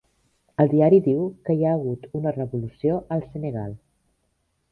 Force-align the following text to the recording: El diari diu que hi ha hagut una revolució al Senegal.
El 0.61 0.69
diari 0.69 0.99
diu 1.07 1.19
que 1.49 1.57
hi 1.59 1.67
ha 1.67 1.73
hagut 1.79 2.09
una 2.21 2.33
revolució 2.39 2.97
al 3.17 3.23
Senegal. 3.35 3.77